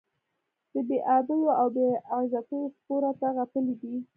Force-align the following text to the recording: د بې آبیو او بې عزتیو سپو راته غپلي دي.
د 0.73 0.75
بې 0.87 0.97
آبیو 1.17 1.49
او 1.59 1.67
بې 1.75 1.87
عزتیو 2.15 2.73
سپو 2.75 2.95
راته 3.03 3.27
غپلي 3.37 3.73
دي. 3.81 3.95